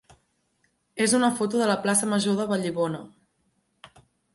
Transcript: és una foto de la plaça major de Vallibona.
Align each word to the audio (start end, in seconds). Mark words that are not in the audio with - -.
és 1.05 1.13
una 1.19 1.29
foto 1.41 1.61
de 1.61 1.69
la 1.75 1.77
plaça 1.85 2.11
major 2.17 2.41
de 2.43 2.51
Vallibona. 2.55 3.07